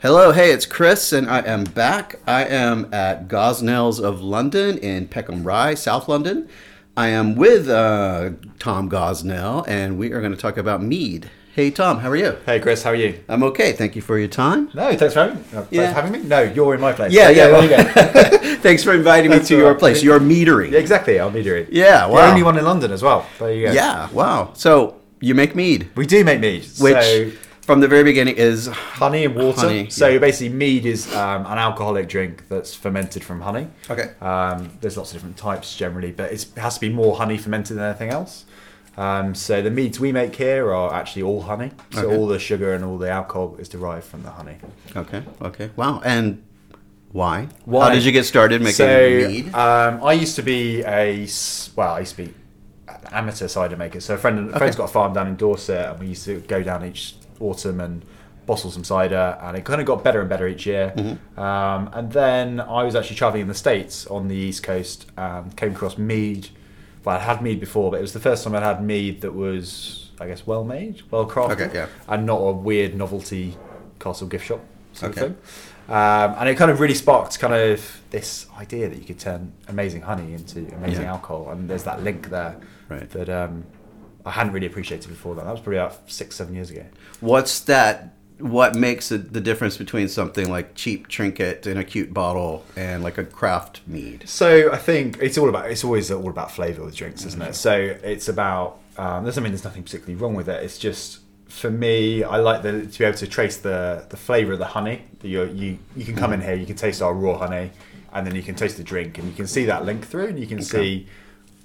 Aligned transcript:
Hello, 0.00 0.30
hey, 0.32 0.52
it's 0.52 0.66
Chris, 0.66 1.12
and 1.12 1.28
I 1.28 1.40
am 1.40 1.64
back. 1.64 2.16
I 2.26 2.44
am 2.44 2.92
at 2.92 3.28
Gosnells 3.28 4.00
of 4.02 4.20
London 4.20 4.78
in 4.78 5.08
Peckham 5.08 5.42
Rye, 5.42 5.74
South 5.74 6.08
London. 6.08 6.48
I 6.96 7.08
am 7.08 7.34
with 7.34 7.68
uh, 7.68 8.30
Tom 8.58 8.90
Gosnell, 8.90 9.66
and 9.66 9.98
we 9.98 10.12
are 10.12 10.20
going 10.20 10.32
to 10.32 10.38
talk 10.38 10.56
about 10.58 10.82
mead. 10.82 11.30
Hey, 11.54 11.70
Tom, 11.70 12.00
how 12.00 12.10
are 12.10 12.16
you? 12.16 12.36
Hey 12.44 12.60
Chris, 12.60 12.82
how 12.82 12.90
are 12.90 12.94
you? 12.94 13.18
I'm 13.30 13.42
okay. 13.44 13.72
Thank 13.72 13.96
you 13.96 14.02
for 14.02 14.18
your 14.18 14.28
time. 14.28 14.68
No, 14.74 14.94
thanks 14.94 15.14
for 15.14 15.20
having, 15.20 15.42
uh, 15.56 15.64
Yeah. 15.70 15.90
having 15.90 16.12
me. 16.12 16.18
No, 16.18 16.42
you're 16.42 16.74
in 16.74 16.80
my 16.82 16.92
place. 16.92 17.12
Yeah, 17.12 17.28
So, 17.28 17.30
yeah. 17.30 17.46
there 17.48 17.62
you 17.62 18.30
go. 18.30 18.56
Thanks 18.56 18.84
for 18.84 18.92
inviting 18.92 19.30
me 19.30 19.38
to 19.38 19.56
your 19.56 19.70
right. 19.70 19.78
place, 19.78 20.02
your 20.02 20.18
meadery. 20.20 20.70
Yeah, 20.72 20.78
exactly, 20.80 21.18
be 21.30 21.42
doing. 21.42 21.66
Yeah, 21.70 22.06
The 22.08 22.12
wow. 22.12 22.28
only 22.28 22.42
one 22.42 22.58
in 22.58 22.64
London 22.64 22.90
as 22.92 23.02
well. 23.02 23.24
There 23.38 23.52
you 23.54 23.66
go. 23.68 23.72
Yeah, 23.72 24.10
wow. 24.10 24.50
So 24.54 24.96
you 25.20 25.34
make 25.34 25.54
mead, 25.56 25.88
We 25.94 26.04
do 26.04 26.24
make 26.24 26.40
mead. 26.40 26.66
which 26.78 26.94
so, 27.02 27.30
from 27.66 27.80
the 27.80 27.88
very 27.88 28.04
beginning 28.04 28.36
is 28.36 28.68
honey 28.68 29.24
and 29.24 29.34
water. 29.34 29.62
Honey, 29.62 29.90
so 29.90 30.06
yeah. 30.06 30.18
basically, 30.18 30.50
mead 30.50 30.86
is 30.86 31.12
um, 31.16 31.44
an 31.46 31.58
alcoholic 31.58 32.08
drink 32.08 32.48
that's 32.48 32.72
fermented 32.74 33.24
from 33.24 33.40
honey. 33.40 33.66
Okay. 33.90 34.12
Um, 34.20 34.70
there's 34.80 34.96
lots 34.96 35.10
of 35.10 35.16
different 35.16 35.36
types 35.36 35.76
generally, 35.76 36.12
but 36.12 36.30
it's, 36.30 36.44
it 36.44 36.60
has 36.60 36.74
to 36.74 36.80
be 36.80 36.88
more 36.88 37.16
honey 37.16 37.36
fermented 37.36 37.76
than 37.76 37.84
anything 37.84 38.10
else. 38.10 38.44
Um, 38.96 39.34
so 39.34 39.62
the 39.62 39.70
meads 39.70 39.98
we 39.98 40.12
make 40.12 40.36
here 40.36 40.72
are 40.72 40.94
actually 40.94 41.22
all 41.22 41.42
honey. 41.42 41.72
So 41.90 42.06
Okay. 42.06 42.16
all 42.16 42.28
the 42.28 42.38
sugar 42.38 42.72
and 42.72 42.84
all 42.84 42.98
the 42.98 43.10
alcohol 43.10 43.56
is 43.58 43.68
derived 43.68 44.04
from 44.04 44.22
the 44.22 44.30
honey. 44.30 44.58
okay. 44.94 45.24
Okay, 45.42 45.70
wow. 45.74 46.00
And 46.04 46.44
why? 47.10 47.48
Why? 47.64 47.88
How 47.88 47.94
did 47.94 48.04
you 48.04 48.12
get 48.12 48.26
started 48.26 48.60
making 48.62 48.76
so, 48.76 49.28
mead? 49.28 49.54
Um, 49.54 50.04
I 50.04 50.12
used 50.12 50.36
to 50.36 50.42
be 50.42 50.82
a 50.84 51.26
well, 51.74 51.94
I 51.94 51.98
used 52.00 52.14
to 52.14 52.26
be 52.26 52.34
an 52.86 53.00
amateur 53.10 53.48
cider 53.48 53.76
maker. 53.76 53.98
So 53.98 54.14
a 54.14 54.18
friend, 54.18 54.50
a 54.50 54.56
friend's 54.56 54.76
got 54.76 54.84
a 54.84 54.92
farm 54.92 55.14
down 55.14 55.26
in 55.26 55.34
Dorset, 55.34 55.90
and 55.90 55.98
we 55.98 56.06
used 56.06 56.24
to 56.26 56.40
go 56.40 56.62
down 56.62 56.84
each 56.84 57.16
autumn 57.40 57.80
and 57.80 58.02
bottle 58.46 58.70
some 58.70 58.84
cider, 58.84 59.36
and 59.42 59.56
it 59.56 59.64
kind 59.64 59.80
of 59.80 59.86
got 59.86 60.04
better 60.04 60.20
and 60.20 60.28
better 60.28 60.46
each 60.46 60.66
year. 60.66 60.92
Mm-hmm. 60.96 61.40
Um, 61.40 61.90
and 61.92 62.12
then 62.12 62.60
I 62.60 62.84
was 62.84 62.94
actually 62.94 63.16
traveling 63.16 63.42
in 63.42 63.48
the 63.48 63.54
states 63.54 64.06
on 64.06 64.28
the 64.28 64.36
east 64.36 64.62
coast, 64.62 65.06
and 65.16 65.56
came 65.56 65.72
across 65.72 65.98
mead. 65.98 66.48
Well, 67.04 67.16
I 67.16 67.20
had 67.20 67.42
mead 67.42 67.60
before, 67.60 67.90
but 67.90 67.98
it 67.98 68.02
was 68.02 68.12
the 68.12 68.20
first 68.20 68.44
time 68.44 68.54
I'd 68.54 68.62
had 68.62 68.82
mead 68.84 69.20
that 69.20 69.32
was, 69.32 70.10
I 70.20 70.26
guess, 70.26 70.46
well 70.46 70.64
made, 70.64 71.02
well 71.10 71.26
crafted, 71.28 71.60
Okay, 71.60 71.70
yeah. 71.74 71.86
and 72.08 72.26
not 72.26 72.38
a 72.38 72.52
weird 72.52 72.94
novelty 72.96 73.56
castle 74.00 74.26
gift 74.28 74.46
shop 74.46 74.60
sort 74.92 75.12
Okay. 75.12 75.26
of 75.26 75.36
thing. 75.36 75.38
Um, 75.88 76.34
and 76.38 76.48
it 76.48 76.56
kind 76.56 76.68
of 76.70 76.80
really 76.80 76.94
sparked 76.94 77.38
kind 77.38 77.54
of 77.54 78.00
this 78.10 78.46
idea 78.58 78.88
that 78.88 78.98
you 78.98 79.04
could 79.04 79.20
turn 79.20 79.52
amazing 79.68 80.02
honey 80.02 80.32
into 80.34 80.66
amazing 80.74 81.04
Yeah. 81.04 81.12
alcohol, 81.12 81.50
and 81.50 81.70
there's 81.70 81.84
that 81.84 82.02
link 82.02 82.28
there 82.30 82.56
Right. 82.88 83.08
that 83.10 83.28
um, 83.28 83.64
I 84.26 84.32
hadn't 84.32 84.52
really 84.52 84.66
appreciated 84.66 85.08
before 85.08 85.36
that. 85.36 85.44
That 85.44 85.52
was 85.52 85.60
probably 85.60 85.78
about 85.78 86.10
six, 86.10 86.34
seven 86.34 86.54
years 86.54 86.70
ago. 86.70 86.84
What's 87.20 87.60
that? 87.60 88.12
What 88.38 88.74
makes 88.74 89.10
it 89.12 89.32
the 89.32 89.40
difference 89.40 89.78
between 89.78 90.08
something 90.08 90.50
like 90.50 90.74
cheap 90.74 91.08
trinket 91.08 91.66
in 91.66 91.78
a 91.78 91.84
cute 91.84 92.12
bottle 92.12 92.66
and 92.76 93.02
like 93.02 93.16
a 93.16 93.24
craft 93.24 93.80
mead? 93.86 94.28
So 94.28 94.70
I 94.72 94.76
think 94.76 95.18
it's 95.22 95.38
all 95.38 95.48
about 95.48 95.70
it's 95.70 95.84
always 95.84 96.10
all 96.10 96.28
about 96.28 96.50
flavour 96.50 96.84
with 96.84 96.96
drinks, 96.96 97.24
isn't 97.24 97.40
it? 97.40 97.54
So 97.54 97.72
it's 97.72 98.28
about 98.28 98.80
um, 98.98 99.22
there's 99.22 99.38
I 99.38 99.40
mean 99.40 99.52
there's 99.52 99.64
nothing 99.64 99.84
particularly 99.84 100.20
wrong 100.20 100.34
with 100.34 100.48
it. 100.48 100.62
It's 100.62 100.76
just 100.76 101.20
for 101.48 101.70
me, 101.70 102.24
I 102.24 102.36
like 102.38 102.62
the, 102.62 102.86
to 102.86 102.98
be 102.98 103.04
able 103.04 103.16
to 103.18 103.26
trace 103.26 103.56
the 103.58 104.04
the 104.10 104.16
flavour 104.16 104.52
of 104.54 104.58
the 104.58 104.66
honey. 104.66 105.04
That 105.20 105.28
you 105.28 105.44
you 105.44 105.78
you 105.96 106.04
can 106.04 106.16
come 106.16 106.32
in 106.32 106.40
here, 106.40 106.54
you 106.54 106.66
can 106.66 106.76
taste 106.76 107.00
our 107.00 107.14
raw 107.14 107.38
honey, 107.38 107.70
and 108.12 108.26
then 108.26 108.34
you 108.34 108.42
can 108.42 108.54
taste 108.54 108.76
the 108.76 108.84
drink, 108.84 109.18
and 109.18 109.28
you 109.28 109.34
can 109.34 109.46
see 109.46 109.64
that 109.66 109.84
link 109.84 110.06
through, 110.06 110.26
and 110.26 110.38
you 110.38 110.46
can 110.46 110.60
see 110.62 111.06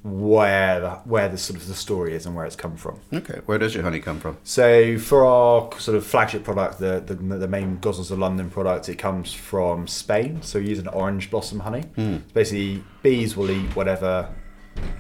where 0.04 0.80
the, 0.80 0.90
where 1.06 1.30
the 1.30 1.38
sort 1.38 1.60
of 1.60 1.68
the 1.68 1.76
story 1.76 2.16
is 2.16 2.26
and 2.26 2.36
where 2.36 2.46
it's 2.46 2.56
come 2.56 2.76
from. 2.76 3.00
Okay, 3.14 3.42
where 3.46 3.60
does 3.60 3.76
your 3.76 3.84
honey 3.84 4.00
come 4.00 4.20
from? 4.20 4.38
So 4.44 4.98
for 4.98 5.26
our 5.26 5.72
sort 5.80 5.96
of 5.96 6.06
flagship 6.06 6.44
product, 6.44 6.80
the 6.80 7.00
the, 7.06 7.14
the 7.16 7.48
main 7.48 7.78
Gosnells 7.78 8.10
of 8.12 8.18
London 8.18 8.50
product, 8.50 8.90
it 8.90 8.96
comes 8.96 9.34
from 9.34 9.88
Spain. 9.88 10.42
So 10.42 10.60
we 10.60 10.70
use 10.70 10.80
an 10.80 10.88
orange 10.88 11.30
blossom 11.30 11.60
honey. 11.60 11.84
Basically, 12.34 12.84
bees 13.04 13.38
will 13.38 13.52
eat 13.52 13.76
whatever 13.76 14.30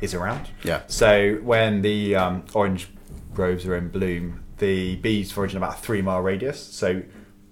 is 0.02 0.14
around. 0.14 0.50
Yeah. 0.64 0.81
So 0.88 1.36
when 1.42 1.81
the 1.81 2.16
um, 2.16 2.44
orange 2.53 2.88
groves 3.34 3.66
are 3.66 3.76
in 3.76 3.90
bloom, 3.90 4.44
the 4.58 4.97
bees 4.97 5.31
forage 5.31 5.52
in 5.52 5.58
about 5.58 5.76
a 5.76 5.78
three 5.81 6.02
mile 6.02 6.22
radius. 6.22 6.62
So 6.62 7.02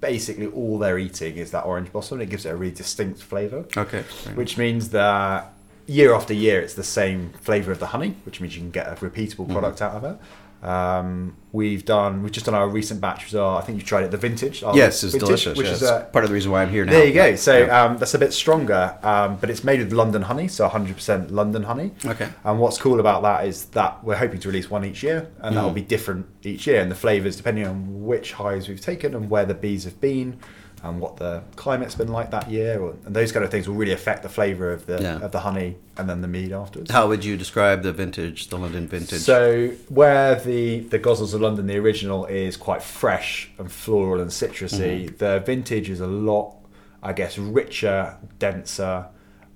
basically, 0.01 0.47
all 0.47 0.77
they're 0.77 0.99
eating 0.99 1.37
is 1.37 1.51
that 1.51 1.65
orange 1.65 1.91
blossom. 1.91 2.19
And 2.19 2.27
it 2.27 2.31
gives 2.31 2.45
it 2.45 2.49
a 2.49 2.55
really 2.55 2.75
distinct 2.75 3.21
flavour 3.23 3.65
Okay, 3.75 4.03
which 4.35 4.57
means 4.57 4.89
that 4.89 5.53
year 5.89 6.13
after 6.13 6.33
year 6.33 6.61
it's 6.61 6.75
the 6.75 6.83
same 6.83 7.31
flavour 7.41 7.71
of 7.71 7.79
the 7.79 7.87
honey, 7.87 8.15
which 8.25 8.39
means 8.41 8.55
you 8.55 8.61
can 8.61 8.71
get 8.71 8.87
a 8.87 8.95
repeatable 8.95 9.45
Mm-hmm. 9.45 9.53
product 9.53 9.81
out 9.81 9.93
of 9.95 10.03
it. 10.03 10.17
Um, 10.61 11.37
we've 11.53 11.85
done 11.85 12.21
we've 12.21 12.33
just 12.33 12.45
done 12.45 12.53
our 12.55 12.67
recent 12.67 12.99
batch, 12.99 13.23
which 13.23 13.33
our, 13.33 13.57
I 13.57 13.61
think 13.61 13.79
you 13.79 13.85
tried 13.85 14.03
it, 14.03 14.11
the 14.11 14.17
vintage. 14.17 14.61
yes, 14.61 15.03
it's 15.03 15.13
vintage, 15.13 15.27
delicious. 15.27 15.57
Which 15.57 15.67
yeah, 15.67 15.73
is 15.73 15.83
uh, 15.83 16.03
part 16.05 16.25
of 16.25 16.29
the 16.29 16.33
reason 16.33 16.51
why 16.51 16.61
I'm 16.63 16.69
here 16.69 16.83
now. 16.83 16.91
there 16.91 17.07
you 17.07 17.13
go. 17.13 17.35
So 17.37 17.59
Yeah. 17.65 17.83
um, 17.85 17.97
that's 17.97 18.13
a 18.13 18.19
bit 18.19 18.33
stronger, 18.33 18.97
um, 19.01 19.37
but 19.37 19.49
it's 19.49 19.63
made 19.63 19.79
with 19.79 19.93
London 19.93 20.23
honey, 20.23 20.49
so 20.49 20.67
100% 20.67 21.31
London 21.31 21.63
honey. 21.63 21.91
Okay. 22.05 22.27
And 22.43 22.59
what's 22.59 22.77
cool 22.77 22.99
about 22.99 23.21
that 23.21 23.45
is 23.47 23.65
that 23.67 24.03
we're 24.03 24.17
hoping 24.17 24.41
to 24.41 24.49
release 24.49 24.69
one 24.69 24.83
each 24.83 25.01
year, 25.01 25.29
and 25.39 25.55
that 25.55 25.63
will 25.63 25.71
be 25.71 25.81
different 25.81 26.25
each 26.43 26.67
year. 26.67 26.81
And 26.81 26.91
the 26.91 26.95
flavours, 26.95 27.37
depending 27.37 27.65
on 27.65 28.05
which 28.05 28.33
hives 28.33 28.67
we've 28.67 28.81
taken 28.81 29.15
and 29.15 29.29
where 29.29 29.45
the 29.45 29.53
bees 29.53 29.85
have 29.85 30.01
been, 30.01 30.39
and 30.83 30.99
what 31.01 31.17
the 31.17 31.41
climate's 31.55 31.95
been 31.95 32.07
like 32.07 32.31
that 32.31 32.49
year, 32.49 32.79
or, 32.79 32.95
and 33.05 33.15
those 33.15 33.31
kind 33.31 33.43
of 33.43 33.51
things 33.51 33.67
will 33.67 33.75
really 33.75 33.91
affect 33.91 34.23
the 34.23 34.29
flavour 34.29 34.71
of 34.71 34.85
the 34.85 35.01
Yeah. 35.01 35.19
of 35.19 35.31
the 35.31 35.41
honey 35.41 35.75
and 35.97 36.09
then 36.09 36.21
the 36.21 36.27
mead 36.27 36.51
afterwards. 36.53 36.89
How 36.91 37.07
would 37.07 37.25
you 37.25 37.35
describe 37.37 37.83
the 37.83 37.91
vintage, 37.91 38.47
the 38.47 38.57
London 38.57 38.87
vintage? 38.87 39.19
So 39.19 39.69
where 39.89 40.35
the 40.35 40.79
the 40.79 40.99
Gosnells 40.99 41.33
of 41.33 41.41
London, 41.41 41.67
the 41.67 41.77
original, 41.77 42.25
is 42.25 42.55
quite 42.57 42.81
fresh 42.81 43.49
and 43.57 43.71
floral 43.71 44.21
and 44.21 44.31
citrusy, 44.31 45.05
Mm-hmm. 45.05 45.17
the 45.17 45.39
vintage 45.45 45.89
is 45.89 45.99
a 45.99 46.07
lot, 46.07 46.55
I 47.03 47.13
guess, 47.13 47.37
richer, 47.37 48.15
denser. 48.39 49.07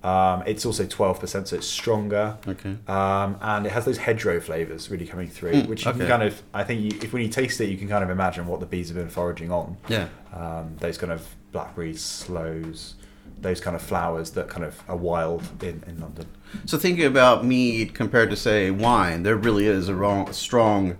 Um, 0.03 0.43
it's 0.45 0.65
also 0.65 0.85
twelve 0.85 1.19
percent, 1.19 1.47
so 1.47 1.55
it's 1.55 1.67
stronger. 1.67 2.37
Okay. 2.45 2.75
Um, 2.87 3.37
and 3.41 3.65
it 3.65 3.71
has 3.71 3.85
those 3.85 3.97
hedgerow 3.97 4.41
flavors 4.41 4.91
really 4.91 5.05
coming 5.05 5.29
through, 5.29 5.61
which 5.61 5.85
you 5.85 5.91
okay. 5.91 5.99
can 5.99 6.07
kind 6.07 6.23
of, 6.23 6.41
I 6.53 6.63
think, 6.65 6.81
you, 6.81 6.99
if 7.01 7.13
when 7.13 7.21
you 7.21 7.29
taste 7.29 7.61
it, 7.61 7.69
you 7.69 7.77
can 7.77 7.87
kind 7.87 8.03
of 8.03 8.09
imagine 8.09 8.45
what 8.45 8.59
the 8.59 8.65
bees 8.65 8.89
have 8.89 8.97
been 8.97 9.09
foraging 9.09 9.51
on. 9.51 9.77
yeah. 9.87 10.07
Um, 10.33 10.75
those 10.79 10.97
kind 10.97 11.13
of 11.13 11.25
blackberries, 11.51 12.01
sloes, 12.01 12.95
those 13.39 13.61
kind 13.61 13.75
of 13.75 13.81
flowers 13.81 14.31
that 14.31 14.49
kind 14.49 14.65
of 14.65 14.81
are 14.89 14.97
wild 14.97 15.43
in, 15.63 15.83
in 15.87 15.99
London. 15.99 16.25
So 16.65 16.77
thinking 16.77 17.05
about 17.05 17.45
mead 17.45 17.93
compared 17.93 18.29
to 18.31 18.35
say 18.35 18.71
wine, 18.71 19.23
there 19.23 19.35
really 19.35 19.67
is 19.67 19.87
a 19.89 19.95
wrong, 19.95 20.33
strong 20.33 20.97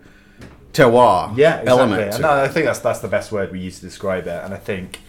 terroir 0.71 1.35
yeah, 1.37 1.59
exactly. 1.59 1.69
element. 1.69 2.15
And. 2.15 2.25
I 2.25 2.47
think 2.47 2.65
that's 2.65 2.79
that's 2.79 2.99
the 2.99 3.07
best 3.07 3.31
word 3.31 3.51
we 3.51 3.59
use 3.59 3.79
to 3.79 3.85
describe 3.85 4.27
it. 4.27 4.43
And 4.43 4.53
I 4.53 4.57
think 4.57 4.99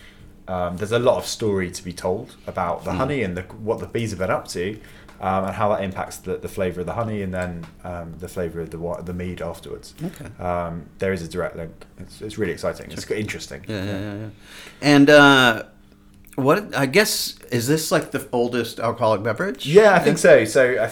um, 0.48 0.76
there's 0.76 0.92
a 0.92 0.98
lot 0.98 1.16
of 1.18 1.26
story 1.26 1.70
to 1.70 1.82
be 1.84 1.92
told 1.92 2.36
about 2.46 2.84
the 2.84 2.92
honey 2.92 3.22
and 3.22 3.36
the, 3.36 3.42
what 3.42 3.80
the 3.80 3.86
bees 3.86 4.10
have 4.10 4.18
been 4.18 4.30
up 4.30 4.46
to, 4.48 4.78
um, 5.20 5.44
and 5.44 5.54
how 5.54 5.68
that 5.70 5.82
impacts 5.82 6.18
the, 6.18 6.36
the 6.36 6.48
flavour 6.48 6.80
of 6.80 6.86
the 6.86 6.92
honey 6.94 7.22
and 7.22 7.32
then 7.32 7.64
um, 7.84 8.14
the 8.18 8.28
flavour 8.28 8.60
of 8.60 8.70
the 8.70 9.02
the 9.04 9.14
mead 9.14 9.40
afterwards. 9.40 9.94
Okay. 10.02 10.26
Um, 10.42 10.86
there 10.98 11.12
is 11.12 11.22
a 11.22 11.28
direct 11.28 11.56
link. 11.56 11.72
It's, 11.98 12.20
it's 12.20 12.36
really 12.36 12.52
exciting. 12.52 12.90
It's 12.90 13.10
interesting. 13.10 13.64
Yeah, 13.68 13.84
yeah, 13.84 14.00
yeah, 14.00 14.14
yeah. 14.16 14.28
And 14.82 15.08
uh, 15.10 15.62
what 16.34 16.74
I 16.74 16.86
guess 16.86 17.38
is 17.52 17.66
this 17.68 17.90
like 17.92 18.10
the 18.10 18.28
oldest 18.32 18.80
alcoholic 18.80 19.22
beverage? 19.22 19.66
Yeah, 19.66 19.94
I 19.94 20.00
think 20.00 20.18
so. 20.18 20.44
So 20.44 20.74
uh, 20.74 20.90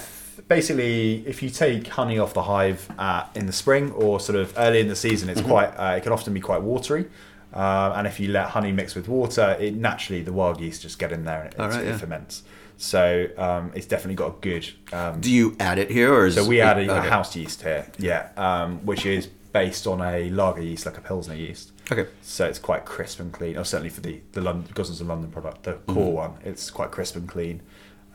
basically, 0.48 1.24
if 1.26 1.42
you 1.42 1.50
take 1.50 1.88
honey 1.88 2.18
off 2.18 2.32
the 2.32 2.44
hive 2.44 2.88
uh, 2.98 3.24
in 3.34 3.46
the 3.46 3.52
spring 3.52 3.90
or 3.92 4.20
sort 4.20 4.38
of 4.38 4.54
early 4.56 4.80
in 4.80 4.88
the 4.88 4.96
season, 4.96 5.28
Mm-hmm. 5.28 5.38
it's 5.40 5.46
quite. 5.48 5.68
Uh, 5.76 5.96
it 5.96 6.02
can 6.04 6.12
often 6.12 6.32
be 6.32 6.40
quite 6.40 6.62
watery. 6.62 7.06
Um, 7.52 7.92
and 7.92 8.06
if 8.06 8.18
you 8.18 8.28
let 8.28 8.50
honey 8.50 8.72
mix 8.72 8.94
with 8.94 9.08
water, 9.08 9.56
it 9.60 9.74
naturally 9.74 10.22
the 10.22 10.32
wild 10.32 10.60
yeast 10.60 10.82
just 10.82 10.98
get 10.98 11.12
in 11.12 11.24
there 11.24 11.42
and 11.42 11.54
it, 11.54 11.58
right, 11.58 11.84
it 11.84 11.86
yeah. 11.86 11.96
ferments. 11.98 12.42
So 12.78 13.28
um, 13.36 13.70
it's 13.74 13.86
definitely 13.86 14.16
got 14.16 14.28
a 14.28 14.40
good. 14.40 14.68
Um, 14.92 15.20
Do 15.20 15.30
you 15.30 15.56
add 15.60 15.78
it 15.78 15.90
here, 15.90 16.12
or 16.12 16.26
is 16.26 16.34
so 16.34 16.46
we 16.46 16.60
add 16.60 16.78
a, 16.78 16.96
a 16.96 17.00
house 17.02 17.36
yeast 17.36 17.62
here, 17.62 17.86
yeah, 17.98 18.30
um, 18.36 18.84
which 18.84 19.06
is 19.06 19.28
based 19.52 19.86
on 19.86 20.00
a 20.00 20.30
lager 20.30 20.62
yeast, 20.62 20.86
like 20.86 20.98
a 20.98 21.00
pilsner 21.00 21.34
yeast. 21.34 21.72
Okay. 21.90 22.08
So 22.22 22.46
it's 22.46 22.58
quite 22.58 22.84
crisp 22.84 23.20
and 23.20 23.32
clean. 23.32 23.56
Or 23.56 23.64
certainly 23.64 23.90
for 23.90 24.00
the 24.00 24.20
the 24.32 24.40
London, 24.40 24.72
of 24.76 25.00
London 25.02 25.30
product, 25.30 25.64
the 25.64 25.74
core 25.86 26.12
one, 26.12 26.34
it's 26.44 26.70
quite 26.70 26.90
crisp 26.90 27.16
and 27.16 27.28
clean. 27.28 27.62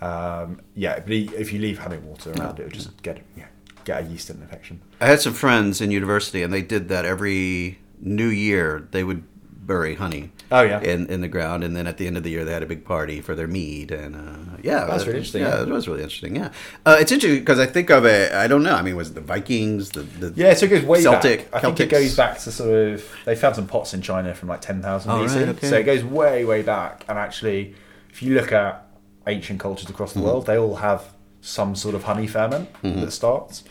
Um, 0.01 0.61
yeah, 0.75 0.99
but 0.99 1.11
if 1.11 1.53
you 1.53 1.59
leave 1.59 1.79
honey 1.79 1.97
water 1.97 2.31
around, 2.33 2.59
it 2.59 2.63
will 2.63 2.71
just 2.71 3.01
get 3.03 3.21
yeah, 3.35 3.47
get 3.85 4.03
a 4.03 4.05
yeast 4.05 4.29
infection. 4.29 4.81
I 4.99 5.07
had 5.07 5.21
some 5.21 5.33
friends 5.33 5.81
in 5.81 5.91
university, 5.91 6.43
and 6.43 6.51
they 6.51 6.61
did 6.61 6.89
that 6.89 7.05
every 7.05 7.79
New 7.99 8.27
Year. 8.27 8.87
They 8.91 9.03
would 9.03 9.23
bury 9.67 9.95
honey. 9.95 10.31
Oh, 10.51 10.61
yeah. 10.61 10.79
in 10.81 11.07
in 11.07 11.19
the 11.21 11.27
ground, 11.27 11.63
and 11.65 11.75
then 11.75 11.85
at 11.87 11.97
the 11.97 12.07
end 12.07 12.15
of 12.17 12.23
the 12.23 12.29
year 12.31 12.45
they 12.45 12.53
had 12.53 12.63
a 12.63 12.65
big 12.65 12.85
party 12.85 13.19
for 13.21 13.35
their 13.35 13.47
mead, 13.47 13.91
and 13.91 14.15
uh, 14.15 14.57
yeah, 14.63 14.85
That's 14.85 15.05
really 15.05 15.17
interesting, 15.19 15.41
Yeah, 15.43 15.57
yeah. 15.57 15.61
it 15.63 15.67
was 15.69 15.87
really 15.87 16.01
interesting. 16.03 16.35
Yeah, 16.37 16.51
uh, 16.85 16.97
it's 16.99 17.11
interesting 17.11 17.39
because 17.41 17.59
I 17.59 17.65
think 17.65 17.89
of 17.91 18.05
it. 18.05 18.31
I 18.31 18.47
don't 18.47 18.63
know. 18.63 18.73
I 18.73 18.81
mean, 18.81 18.95
was 18.95 19.09
it 19.09 19.15
the 19.15 19.21
Vikings? 19.21 19.91
The, 19.91 20.01
the 20.03 20.33
Yeah, 20.35 20.53
so 20.53 20.65
it 20.65 20.69
goes 20.69 20.83
way 20.83 21.01
Celtic. 21.01 21.51
back. 21.51 21.63
I 21.63 21.65
think 21.65 21.79
it 21.81 21.89
goes 21.89 22.15
back 22.15 22.39
to 22.39 22.51
sort 22.51 22.73
of 22.93 23.05
they 23.25 23.35
found 23.35 23.55
some 23.55 23.67
pots 23.67 23.93
in 23.93 24.01
China 24.01 24.33
from 24.33 24.47
like 24.49 24.61
ten 24.61 24.81
thousand 24.81 25.11
Oh, 25.11 25.15
BC. 25.25 25.35
right, 25.35 25.49
okay. 25.49 25.67
So 25.69 25.75
it 25.77 25.83
goes 25.83 26.03
way 26.03 26.45
way 26.45 26.61
back. 26.61 27.03
And 27.09 27.19
actually, 27.19 27.75
if 28.09 28.23
you 28.23 28.33
look 28.35 28.51
at 28.53 28.85
ancient 29.27 29.59
cultures 29.59 29.89
across 29.89 30.11
Mm-hmm. 30.11 30.19
the 30.21 30.25
world, 30.25 30.45
they 30.45 30.57
all 30.57 30.77
have 30.77 31.03
some 31.41 31.75
sort 31.75 31.93
of 31.95 32.03
honey 32.03 32.27
ferment 32.27 32.69
that 32.83 33.11
starts, 33.11 33.63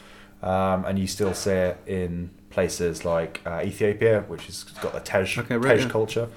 um, 0.42 0.84
and 0.84 0.99
you 0.99 1.06
still 1.06 1.32
see 1.34 1.50
it 1.50 1.78
in 1.87 2.31
places 2.61 3.05
like 3.05 3.41
uh, 3.44 3.61
Ethiopia, 3.62 4.25
which 4.29 4.47
has 4.47 4.64
got 4.85 4.93
the 4.94 5.00
Tej, 5.00 5.26
Okay, 5.43 5.56
right, 5.58 5.76
Tej 5.76 5.82
yeah. 5.85 5.88
culture. 5.91 6.29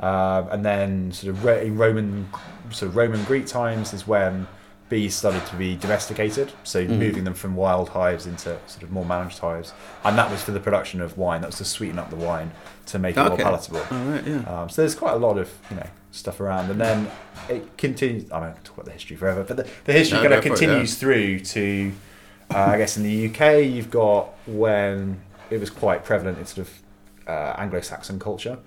Um, 0.00 0.48
and 0.52 0.62
then 0.70 1.12
sort 1.12 1.34
of 1.34 1.46
in 1.66 1.78
Roman 1.78 2.28
sort 2.70 2.90
of 2.90 2.96
Roman 2.96 3.24
Greek 3.24 3.46
times 3.46 3.94
is 3.94 4.06
when 4.06 4.46
bees 4.90 5.14
started 5.14 5.44
to 5.46 5.56
be 5.56 5.74
domesticated, 5.76 6.52
so 6.64 6.76
Mm-hmm. 6.84 6.98
moving 7.04 7.24
them 7.24 7.32
from 7.42 7.56
wild 7.56 7.88
hives 7.88 8.26
into 8.26 8.50
sort 8.66 8.82
of 8.82 8.90
more 8.90 9.06
managed 9.06 9.38
hives, 9.38 9.72
and 10.04 10.18
that 10.18 10.30
was 10.30 10.42
for 10.42 10.50
the 10.50 10.60
production 10.60 11.00
of 11.00 11.16
wine. 11.16 11.40
That 11.40 11.46
was 11.54 11.56
to 11.58 11.64
sweeten 11.64 11.98
up 11.98 12.10
the 12.10 12.16
wine 12.28 12.50
to 12.86 12.98
make 12.98 13.16
it 13.16 13.26
more 13.28 13.38
palatable. 13.38 13.82
All 13.90 14.04
right, 14.12 14.26
yeah. 14.26 14.40
Um, 14.52 14.68
so 14.68 14.82
there's 14.82 14.94
quite 15.04 15.14
a 15.14 15.22
lot 15.28 15.38
of 15.38 15.48
you 15.70 15.76
know 15.76 15.88
stuff 16.10 16.38
around, 16.40 16.70
and 16.70 16.78
then 16.86 17.10
it 17.48 17.62
continues. 17.78 18.30
I 18.30 18.38
won't 18.40 18.62
talk 18.64 18.76
about 18.76 18.86
the 18.90 18.92
history 18.98 19.16
forever, 19.16 19.42
but 19.48 19.56
the, 19.56 19.66
the 19.84 19.92
history 19.94 20.18
No, 20.18 20.22
kind 20.24 20.34
of 20.34 20.42
for 20.44 20.48
it, 20.48 20.58
continues 20.58 20.94
through 20.96 21.40
to, 21.56 21.92
uh, 22.54 22.58
I 22.74 22.76
guess, 22.80 22.96
in 22.98 23.02
the 23.10 23.16
UK, 23.28 23.42
you've 23.74 23.90
got 23.90 24.24
when 24.46 25.20
it 25.52 25.60
was 25.60 25.70
quite 25.70 26.04
prevalent 26.04 26.38
in 26.38 26.46
sort 26.46 26.66
of 26.66 26.82
uh, 27.28 27.54
Anglo-Saxon 27.58 28.18
culture. 28.18 28.58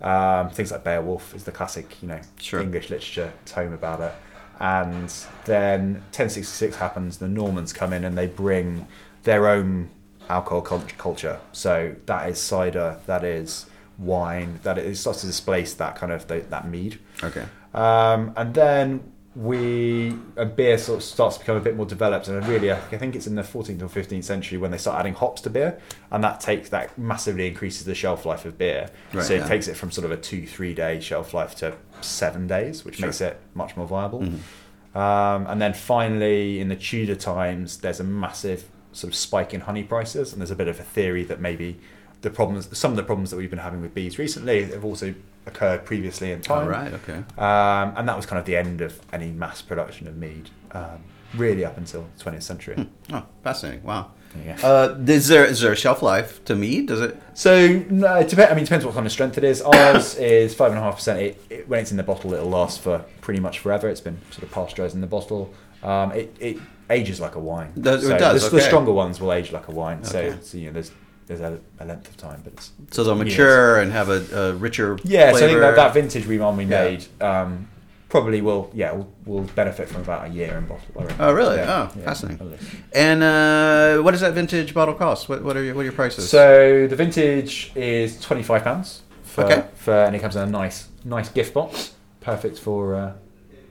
Um, 0.00 0.50
things 0.50 0.70
like 0.72 0.84
Beowulf 0.84 1.34
is 1.34 1.44
the 1.44 1.52
classic, 1.52 1.96
you 2.02 2.08
know, 2.08 2.20
Sure. 2.40 2.60
English 2.60 2.90
literature 2.90 3.32
tome 3.46 3.72
about 3.72 4.00
it. 4.00 4.12
And 4.60 5.08
then 5.44 5.94
1066 6.12 6.76
happens. 6.76 7.18
The 7.18 7.28
Normans 7.28 7.72
come 7.72 7.92
in 7.92 8.04
and 8.04 8.16
they 8.18 8.26
bring 8.26 8.86
their 9.22 9.48
own 9.48 9.88
alcohol 10.28 10.84
culture. 10.98 11.38
So 11.52 11.94
that 12.06 12.28
is 12.28 12.38
cider, 12.40 12.98
that 13.06 13.24
is 13.24 13.66
wine, 13.98 14.60
that 14.62 14.78
is 14.78 14.98
it 14.98 15.00
starts 15.00 15.20
to 15.20 15.26
displace 15.26 15.74
that 15.74 15.96
kind 15.96 16.12
of 16.12 16.26
that 16.28 16.50
that 16.50 16.68
mead. 16.68 16.98
Okay. 17.22 17.46
Um, 17.74 18.32
and 18.36 18.54
then 18.54 19.11
we 19.34 20.14
a 20.36 20.44
beer 20.44 20.76
sort 20.76 20.98
of 20.98 21.02
starts 21.02 21.36
to 21.36 21.40
become 21.40 21.56
a 21.56 21.60
bit 21.60 21.74
more 21.74 21.86
developed, 21.86 22.28
and 22.28 22.46
really, 22.46 22.70
I 22.70 22.76
think 22.78 23.16
it's 23.16 23.26
in 23.26 23.34
the 23.34 23.42
14th 23.42 23.80
or 23.80 23.86
15th 23.86 24.24
century 24.24 24.58
when 24.58 24.70
they 24.70 24.76
start 24.76 25.00
adding 25.00 25.14
hops 25.14 25.40
to 25.42 25.50
beer, 25.50 25.80
and 26.10 26.22
that 26.22 26.40
takes 26.40 26.68
that 26.68 26.96
massively 26.98 27.46
increases 27.46 27.84
the 27.86 27.94
shelf 27.94 28.26
life 28.26 28.44
of 28.44 28.58
beer. 28.58 28.90
Right, 29.12 29.24
so 29.24 29.34
it 29.34 29.38
yeah. 29.38 29.48
takes 29.48 29.68
it 29.68 29.74
from 29.76 29.90
sort 29.90 30.04
of 30.04 30.10
a 30.10 30.18
two 30.18 30.46
three 30.46 30.74
day 30.74 31.00
shelf 31.00 31.32
life 31.32 31.54
to 31.56 31.74
seven 32.02 32.46
days, 32.46 32.84
which 32.84 32.96
Sure. 32.96 33.06
makes 33.06 33.20
it 33.22 33.40
much 33.54 33.76
more 33.76 33.86
viable. 33.86 34.20
Mm-hmm. 34.20 34.98
Um, 34.98 35.46
and 35.46 35.62
then 35.62 35.72
finally, 35.72 36.60
in 36.60 36.68
the 36.68 36.76
Tudor 36.76 37.14
times, 37.14 37.78
there's 37.78 38.00
a 38.00 38.04
massive 38.04 38.68
sort 38.92 39.10
of 39.12 39.16
spike 39.16 39.54
in 39.54 39.62
honey 39.62 39.82
prices, 39.82 40.32
and 40.32 40.42
there's 40.42 40.50
a 40.50 40.56
bit 40.56 40.68
of 40.68 40.78
a 40.78 40.82
theory 40.82 41.24
that 41.24 41.40
maybe 41.40 41.80
the 42.22 42.30
problems, 42.30 42.76
some 42.76 42.90
of 42.92 42.96
the 42.96 43.02
problems 43.02 43.30
that 43.30 43.36
we've 43.36 43.50
been 43.50 43.58
having 43.58 43.80
with 43.82 43.94
bees 43.94 44.18
recently, 44.18 44.64
have 44.64 44.84
also 44.84 45.14
occurred 45.46 45.84
previously 45.84 46.32
in 46.32 46.40
time. 46.40 46.64
All 46.64 46.68
right, 46.70 46.92
okay. 46.94 47.18
Um, 47.36 47.94
and 47.96 48.08
that 48.08 48.16
was 48.16 48.26
kind 48.26 48.38
of 48.38 48.46
the 48.46 48.56
end 48.56 48.80
of 48.80 48.98
any 49.12 49.30
mass 49.30 49.60
production 49.60 50.06
of 50.08 50.16
mead, 50.16 50.50
um, 50.72 51.02
really 51.34 51.64
up 51.64 51.76
until 51.76 52.06
20th 52.20 52.42
century. 52.42 52.88
Oh, 53.12 53.24
fascinating. 53.42 53.82
Wow. 53.82 54.12
Go. 54.34 54.66
Uh, 54.66 54.96
is 55.08 55.28
there 55.28 55.44
is 55.44 55.60
there 55.60 55.72
a 55.72 55.76
shelf 55.76 56.00
life 56.00 56.42
to 56.46 56.54
mead? 56.54 56.88
Does 56.88 57.02
it? 57.02 57.20
So, 57.34 57.84
no, 57.90 58.14
it 58.16 58.28
depends. 58.30 58.50
I 58.50 58.54
mean, 58.54 58.62
it 58.62 58.66
depends 58.66 58.86
what 58.86 58.94
kind 58.94 59.04
of 59.04 59.12
strength 59.12 59.36
it 59.36 59.44
is. 59.44 59.60
Ours 59.76 60.14
is 60.14 60.54
five 60.54 60.70
and 60.70 60.78
a 60.78 60.82
half 60.82 60.94
percent. 60.96 61.20
It, 61.20 61.44
it 61.50 61.68
when 61.68 61.80
it's 61.80 61.90
in 61.90 61.98
the 61.98 62.02
bottle, 62.02 62.32
it'll 62.32 62.48
last 62.48 62.80
for 62.80 63.04
pretty 63.20 63.40
much 63.40 63.58
forever. 63.58 63.90
It's 63.90 64.00
been 64.00 64.18
sort 64.30 64.44
of 64.44 64.50
pasteurized 64.50 64.94
in 64.94 65.02
the 65.02 65.06
bottle. 65.06 65.52
Um, 65.82 66.12
it, 66.12 66.34
it 66.40 66.56
ages 66.88 67.20
like 67.20 67.34
a 67.34 67.40
wine. 67.40 67.72
Does- 67.78 68.08
it 68.08 68.18
does, 68.18 68.44
The, 68.48 68.56
the 68.56 68.62
stronger 68.62 68.92
ones 68.92 69.20
will 69.20 69.34
age 69.34 69.52
like 69.52 69.68
a 69.68 69.72
wine. 69.72 70.02
So, 70.02 70.18
Okay. 70.18 70.38
so, 70.40 70.56
you 70.56 70.66
know, 70.68 70.72
there's 70.72 70.92
there's 71.26 71.40
a, 71.40 71.58
a 71.80 71.84
length 71.84 72.08
of 72.08 72.16
time, 72.16 72.40
but 72.44 72.52
it's 72.54 72.72
So 72.90 73.04
they'll 73.04 73.16
Years. 73.16 73.28
mature 73.28 73.80
and 73.80 73.92
have 73.92 74.08
a, 74.08 74.24
a 74.36 74.52
richer 74.54 74.98
yeah. 75.04 75.30
flavor. 75.30 75.38
So 75.38 75.44
I 75.44 75.48
think 75.48 75.60
that, 75.60 75.76
that 75.76 75.94
vintage 75.94 76.26
we 76.26 76.38
Yeah. 76.38 76.50
made 76.84 77.06
um, 77.20 77.68
probably 78.08 78.42
will 78.42 78.70
yeah 78.74 78.92
will, 78.92 79.10
will 79.24 79.42
benefit 79.54 79.88
from 79.88 80.02
about 80.02 80.26
a 80.26 80.28
year 80.28 80.58
in 80.58 80.66
bottle. 80.66 81.16
Oh, 81.18 81.32
really? 81.32 81.56
Yeah, 81.56 81.88
Oh, 81.90 81.98
yeah, 81.98 82.04
fascinating. 82.04 82.58
And 82.94 83.22
uh, 83.22 84.02
what 84.02 84.10
does 84.10 84.20
that 84.20 84.34
vintage 84.34 84.74
bottle 84.74 84.94
cost? 84.94 85.28
What, 85.28 85.42
what 85.42 85.56
are 85.56 85.62
your 85.62 85.74
what 85.74 85.82
are 85.82 85.84
your 85.84 85.92
prices? 85.92 86.28
So 86.28 86.86
the 86.86 86.96
vintage 86.96 87.72
is 87.74 88.20
twenty 88.20 88.42
five 88.42 88.64
pounds 88.64 89.02
for, 89.22 89.44
Okay. 89.44 89.64
for 89.74 89.94
and 89.94 90.14
it 90.14 90.18
comes 90.20 90.36
in 90.36 90.42
a 90.42 90.46
nice 90.46 90.88
nice 91.04 91.28
gift 91.30 91.54
box, 91.54 91.94
perfect 92.20 92.58
for 92.58 92.94
uh, 92.94 93.12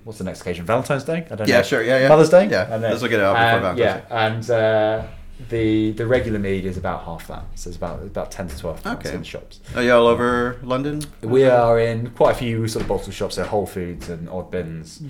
what's 0.06 0.18
the 0.18 0.24
next 0.26 0.42
occasion? 0.42 0.66
Valentine's 0.66 1.04
Day? 1.04 1.28
I 1.30 1.36
don't 1.36 1.40
Yeah, 1.42 1.46
know. 1.46 1.58
Yeah, 1.58 1.62
sure, 1.62 1.84
yeah, 1.84 2.00
yeah. 2.00 2.10
Mother's 2.10 2.30
Day. 2.30 2.50
Yeah, 2.50 2.74
And 2.74 2.82
let's 2.82 3.04
look 3.04 3.12
it 3.12 3.20
up 3.20 3.36
before 3.36 3.60
Valentine's 3.76 3.80
Yeah, 4.10 4.26
and 4.28 4.50
uh, 4.50 5.08
the 5.50 5.92
the 5.92 6.06
regular 6.06 6.40
mead 6.40 6.66
is 6.66 6.78
about 6.78 7.04
half 7.06 7.28
that, 7.28 7.46
so 7.56 7.70
it's 7.70 7.78
about 7.78 8.02
about 8.04 8.32
ten 8.32 8.48
to 8.48 8.58
twelve 8.58 8.84
pounds 8.84 9.06
Okay. 9.06 9.16
in 9.16 9.24
shops. 9.24 9.60
are 9.76 9.84
you 9.84 9.92
all 9.94 10.08
over 10.08 10.58
London? 10.64 11.02
We 11.22 11.44
are 11.46 11.80
in 11.80 12.12
quite 12.12 12.32
a 12.32 12.38
few 12.38 12.68
sort 12.68 12.84
of 12.84 12.88
bottle 12.90 13.12
shops, 13.12 13.36
so 13.36 13.44
Whole 13.44 13.66
Foods 13.68 14.10
and 14.10 14.28
Oddbins, 14.30 15.02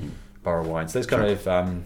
Borough 0.44 0.66
Wines, 0.68 0.94
those 0.94 1.08
kind 1.08 1.24
Sure. 1.24 1.32
of 1.34 1.48
um, 1.48 1.84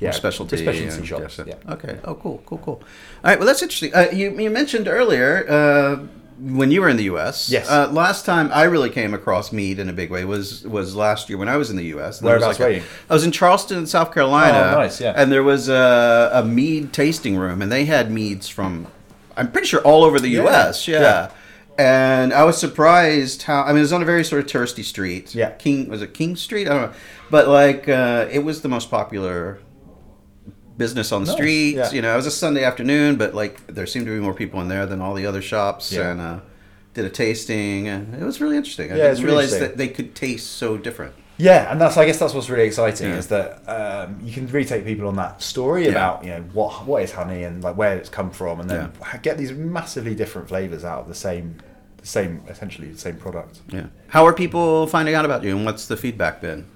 yeah 0.00 0.10
specialty, 0.10 0.56
specialty 0.56 0.96
and- 0.98 1.06
shops. 1.06 1.40
Yeah. 1.46 1.54
Okay. 1.68 1.98
Oh, 2.04 2.14
cool, 2.14 2.42
cool, 2.46 2.58
cool. 2.58 2.74
All 2.74 3.30
right. 3.30 3.38
Well, 3.38 3.46
that's 3.46 3.62
interesting. 3.62 3.94
Uh, 3.94 4.08
you 4.12 4.38
you 4.38 4.50
mentioned 4.50 4.88
earlier 4.88 5.44
uh, 5.48 6.06
when 6.38 6.70
you 6.70 6.80
were 6.80 6.88
in 6.88 6.96
the 6.96 7.04
U.S. 7.04 7.48
Yes. 7.50 7.68
Uh, 7.70 7.88
last 7.92 8.24
time 8.26 8.50
I 8.52 8.64
really 8.64 8.90
came 8.90 9.14
across 9.14 9.52
mead 9.52 9.78
in 9.78 9.88
a 9.88 9.92
big 9.92 10.10
way 10.10 10.24
was 10.24 10.66
was 10.66 10.94
last 10.96 11.28
year 11.28 11.38
when 11.38 11.48
I 11.48 11.56
was 11.56 11.70
in 11.70 11.76
the 11.76 11.84
U.S. 11.86 12.18
There 12.18 12.34
was 12.34 12.40
Whereabouts 12.42 12.58
like 12.60 12.68
were 12.68 12.74
a- 12.74 12.76
you? 12.78 12.82
I 13.08 13.14
was 13.14 13.24
in 13.24 13.30
Charleston, 13.32 13.86
South 13.86 14.12
Carolina. 14.12 14.72
Oh, 14.74 14.78
nice, 14.80 15.00
yeah. 15.00 15.12
And 15.16 15.30
there 15.30 15.42
was 15.42 15.68
a, 15.68 16.30
a 16.32 16.44
mead 16.44 16.92
tasting 16.92 17.36
room, 17.36 17.62
and 17.62 17.70
they 17.70 17.84
had 17.84 18.10
meads 18.10 18.48
from 18.48 18.86
I'm 19.36 19.50
pretty 19.50 19.66
sure 19.68 19.80
all 19.82 20.04
over 20.04 20.18
the 20.20 20.28
Yeah. 20.28 20.42
U.S. 20.42 20.86
Yeah. 20.88 21.00
Yeah. 21.00 21.30
And 21.76 22.32
I 22.32 22.44
was 22.44 22.56
surprised 22.56 23.42
how 23.42 23.62
I 23.62 23.68
mean 23.68 23.78
it 23.78 23.80
was 23.80 23.92
on 23.92 24.00
a 24.02 24.04
very 24.04 24.22
sort 24.24 24.44
of 24.44 24.50
touristy 24.50 24.84
street. 24.84 25.34
Yeah. 25.34 25.50
King 25.50 25.88
was 25.88 26.02
it 26.02 26.14
King 26.14 26.36
Street? 26.36 26.68
I 26.68 26.70
don't 26.74 26.82
know, 26.90 26.96
but 27.30 27.48
like 27.48 27.88
uh, 27.88 28.28
it 28.30 28.40
was 28.44 28.62
the 28.62 28.68
most 28.68 28.90
popular 28.90 29.58
business 30.76 31.12
on 31.12 31.22
the 31.22 31.28
Nice, 31.28 31.36
streets. 31.36 31.76
yeah. 31.76 31.90
You 31.92 32.02
know, 32.02 32.12
it 32.12 32.16
was 32.16 32.26
a 32.26 32.30
Sunday 32.30 32.64
afternoon, 32.64 33.16
but 33.16 33.34
like 33.34 33.66
there 33.68 33.86
seemed 33.86 34.06
to 34.06 34.12
be 34.12 34.20
more 34.20 34.34
people 34.34 34.60
in 34.60 34.68
there 34.68 34.86
than 34.86 35.00
all 35.00 35.14
the 35.14 35.26
other 35.26 35.42
shops. 35.42 35.92
Yeah. 35.92 36.10
And 36.10 36.20
uh, 36.20 36.40
did 36.94 37.04
a 37.04 37.10
tasting, 37.10 37.88
and 37.88 38.14
it 38.14 38.24
was 38.24 38.40
really 38.40 38.56
interesting. 38.56 38.92
I 38.92 38.96
Yeah, 38.96 39.04
it's 39.06 39.18
didn't 39.18 39.26
realize 39.34 39.58
that 39.58 39.76
they 39.76 39.88
could 39.88 40.14
taste 40.14 40.52
so 40.52 40.76
different. 40.76 41.12
Yeah, 41.38 41.72
and 41.72 41.80
that's 41.80 41.96
I 41.96 42.06
guess 42.06 42.20
that's 42.20 42.32
what's 42.32 42.48
really 42.48 42.66
exciting 42.68 43.08
Yeah. 43.08 43.16
is 43.16 43.26
that 43.26 43.68
um, 43.68 44.20
you 44.22 44.32
can 44.32 44.46
really 44.46 44.64
take 44.64 44.84
people 44.84 45.08
on 45.08 45.16
that 45.16 45.42
story 45.42 45.88
about 45.88 46.22
you 46.22 46.30
know 46.30 46.42
what 46.52 46.86
what 46.86 47.02
is 47.02 47.10
honey 47.10 47.42
and 47.42 47.64
like 47.64 47.76
where 47.76 47.96
it's 47.96 48.08
come 48.08 48.30
from, 48.30 48.60
and 48.60 48.70
then 48.70 48.92
get 49.22 49.36
these 49.38 49.50
massively 49.52 50.14
different 50.14 50.46
flavors 50.46 50.84
out 50.84 51.00
of 51.00 51.08
the 51.08 51.14
same 51.16 51.56
the 51.96 52.06
same 52.06 52.42
essentially 52.48 52.86
the 52.88 52.98
same 52.98 53.16
product. 53.16 53.60
Yeah. 53.70 53.86
How 54.06 54.24
are 54.24 54.32
people 54.32 54.86
finding 54.86 55.16
out 55.16 55.24
about 55.24 55.42
you, 55.42 55.56
and 55.56 55.64
what's 55.66 55.88
the 55.88 55.96
feedback 55.96 56.40
been? 56.40 56.66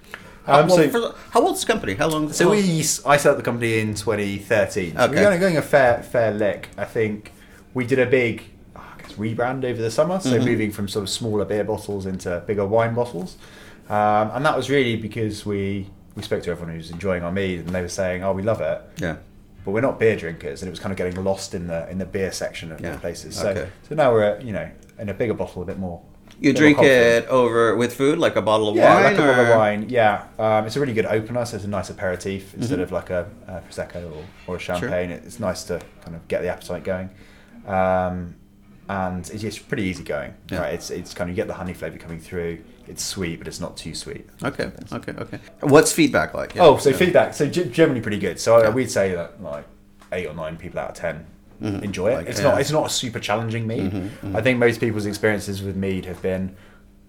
How, 0.48 0.60
Um, 0.60 0.68
well, 0.68 0.76
so- 0.78 0.88
for- 1.10 1.14
how 1.30 1.42
old's 1.42 1.60
the 1.60 1.66
company? 1.70 1.94
How 1.94 2.08
long? 2.08 2.32
So 2.32 2.50
we 2.50 2.80
I 3.04 3.16
set 3.18 3.26
up 3.32 3.36
the 3.36 3.42
company 3.42 3.80
in 3.80 3.94
2013. 3.94 4.96
So 4.96 5.04
Okay. 5.04 5.14
we're 5.16 5.22
going, 5.22 5.40
going 5.40 5.56
a 5.58 5.62
fair 5.62 6.02
fair 6.02 6.32
lick. 6.32 6.68
I 6.78 6.84
think 6.86 7.32
we 7.74 7.84
did 7.86 7.98
a 7.98 8.06
big 8.06 8.44
I 8.74 8.80
guess, 9.02 9.12
rebrand 9.12 9.64
over 9.64 9.80
the 9.82 9.90
summer. 9.90 10.18
So 10.20 10.38
moving 10.38 10.72
from 10.72 10.88
sort 10.88 11.02
of 11.02 11.10
smaller 11.10 11.44
beer 11.44 11.64
bottles 11.64 12.06
into 12.06 12.42
bigger 12.46 12.64
wine 12.64 12.94
bottles, 12.94 13.36
um, 13.90 14.30
and 14.32 14.44
that 14.46 14.56
was 14.56 14.70
really 14.70 14.96
because 14.96 15.44
we 15.44 15.90
we 16.16 16.22
spoke 16.22 16.42
to 16.44 16.50
everyone 16.50 16.74
who's 16.74 16.90
enjoying 16.90 17.22
our 17.22 17.30
mead, 17.30 17.60
and 17.60 17.68
they 17.68 17.82
were 17.82 17.88
saying, 17.88 18.24
"Oh, 18.24 18.32
we 18.32 18.42
love 18.42 18.60
it." 18.62 18.80
Yeah. 18.98 19.16
but 19.64 19.72
we're 19.72 19.80
not 19.82 19.98
beer 20.00 20.16
drinkers, 20.16 20.62
and 20.62 20.68
it 20.68 20.70
was 20.70 20.80
kind 20.80 20.92
of 20.92 20.96
getting 20.96 21.22
lost 21.22 21.52
in 21.54 21.66
the 21.66 21.86
in 21.90 21.98
the 21.98 22.06
beer 22.06 22.32
section 22.32 22.72
of 22.72 22.80
Yeah, 22.80 22.96
places. 22.96 23.36
So, 23.36 23.48
okay. 23.50 23.66
so 23.86 23.94
now 23.94 24.12
we're 24.12 24.40
you 24.40 24.52
know 24.54 24.66
in 24.98 25.10
a 25.10 25.14
bigger 25.14 25.34
bottle, 25.34 25.60
a 25.60 25.66
bit 25.66 25.78
more. 25.78 26.00
You 26.40 26.52
drink 26.52 26.78
it 26.80 27.26
over 27.28 27.74
with 27.74 27.94
food, 27.96 28.18
like 28.18 28.36
a 28.36 28.42
bottle 28.42 28.68
of 28.68 28.76
Yeah, 28.76 28.94
wine, 28.94 29.04
like 29.04 29.14
a 29.14 29.18
bottle 29.26 29.44
of 29.44 29.56
wine. 29.58 29.86
Yeah, 29.88 30.24
um, 30.38 30.66
it's 30.66 30.76
a 30.76 30.80
really 30.80 30.92
good 30.92 31.06
opener. 31.06 31.44
So 31.44 31.56
it's 31.56 31.64
a 31.64 31.68
nice 31.68 31.90
aperitif 31.90 32.48
Mm-hmm. 32.48 32.60
instead 32.60 32.80
of 32.80 32.92
like 32.92 33.10
a, 33.10 33.28
a 33.48 33.60
prosecco 33.68 34.10
or, 34.14 34.24
or 34.46 34.56
a 34.56 34.58
champagne. 34.60 35.10
It's 35.10 35.40
nice 35.40 35.64
to 35.64 35.80
kind 36.02 36.14
of 36.16 36.26
get 36.28 36.42
the 36.42 36.48
appetite 36.48 36.84
going, 36.84 37.10
um, 37.66 38.34
and 38.88 39.28
it's 39.28 39.58
pretty 39.58 39.82
easy 39.84 40.02
going. 40.04 40.34
Yeah. 40.50 40.60
Right, 40.60 40.74
it's 40.74 40.90
it's 40.90 41.12
kind 41.14 41.28
of 41.30 41.36
you 41.36 41.42
get 41.42 41.48
the 41.48 41.54
honey 41.54 41.74
flavor 41.74 41.98
coming 41.98 42.20
through. 42.20 42.58
It's 42.86 43.04
sweet, 43.04 43.38
but 43.38 43.46
it's 43.48 43.60
not 43.60 43.76
too 43.76 43.94
sweet. 43.94 44.26
Okay, 44.42 44.70
okay, 44.92 45.12
okay. 45.18 45.38
What's 45.60 45.92
feedback 45.92 46.32
like? 46.34 46.54
Yeah. 46.54 46.62
Oh, 46.64 46.78
so 46.78 46.92
feedback. 46.92 47.34
So 47.34 47.46
g- 47.46 47.64
generally 47.68 48.00
pretty 48.00 48.18
good. 48.18 48.40
So 48.40 48.58
Yeah. 48.62 48.68
I 48.68 48.70
we'd 48.70 48.90
say 48.90 49.12
that 49.14 49.42
like 49.42 49.66
eight 50.12 50.26
or 50.26 50.32
nine 50.34 50.56
people 50.56 50.78
out 50.80 50.90
of 50.90 50.96
10 50.96 51.26
Mhm. 51.62 51.82
enjoy 51.82 52.12
it. 52.12 52.14
Like, 52.16 52.26
it's 52.28 52.40
yeah. 52.40 52.48
not. 52.50 52.60
It's 52.60 52.70
not 52.70 52.86
a 52.86 52.90
super 52.90 53.18
challenging 53.18 53.66
mead. 53.66 53.92
Mhm, 53.92 54.10
mhm. 54.22 54.36
I 54.36 54.42
think 54.42 54.58
most 54.58 54.80
people's 54.80 55.06
experiences 55.06 55.62
with 55.62 55.76
mead 55.76 56.04
have 56.04 56.22
been 56.22 56.54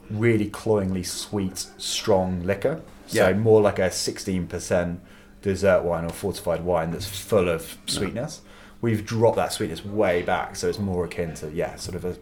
really 0.10 0.48
cloyingly 0.50 1.04
sweet, 1.04 1.66
strong 1.78 2.44
liquor. 2.44 2.82
So 3.08 3.28
Yeah. 3.28 3.34
more 3.38 3.62
like 3.62 3.80
a 3.80 3.92
sixteen 3.92 4.48
percent 4.48 5.02
dessert 5.42 5.84
wine 5.84 6.04
or 6.06 6.10
fortified 6.10 6.64
wine 6.66 6.92
that's 6.92 7.06
full 7.08 7.48
of 7.48 7.78
sweetness. 7.86 8.42
We've 8.82 9.06
dropped 9.06 9.36
that 9.38 9.52
sweetness 9.54 9.86
way 9.86 10.22
back, 10.24 10.56
so 10.56 10.68
it's 10.70 10.80
more 10.80 11.06
akin 11.06 11.34
to 11.36 11.50
yeah, 11.54 11.76
sort 11.76 11.96
of 11.96 12.06
a. 12.06 12.16